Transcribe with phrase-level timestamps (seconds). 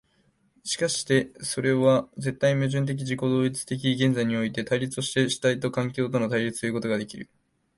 [0.63, 7.29] しかしてそれは絶対矛盾的自己同一的現在においての対立として主体と環境との対立ということができる。